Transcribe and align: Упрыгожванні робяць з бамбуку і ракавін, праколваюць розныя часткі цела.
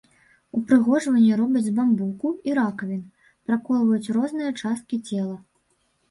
Упрыгожванні 0.59 1.33
робяць 1.41 1.61
з 1.67 1.73
бамбуку 1.79 2.31
і 2.49 2.55
ракавін, 2.59 3.03
праколваюць 3.51 4.13
розныя 4.17 4.55
часткі 4.63 4.99
цела. 5.11 5.37